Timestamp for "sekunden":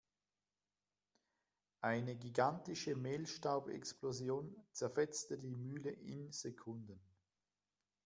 6.31-6.99